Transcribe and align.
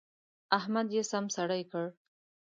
احمد 0.57 0.87
يې 0.95 1.03
سم 1.11 1.25
سړی 1.37 1.61
کړ. 1.71 1.85